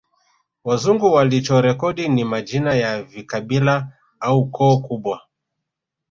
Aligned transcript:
Wazungu 0.63 1.13
walichorekodi 1.13 2.07
ni 2.09 2.23
majina 2.25 2.73
ya 2.73 3.03
vikabila 3.03 3.91
au 4.19 4.45
koo 4.49 4.77
kubwa 4.77 5.21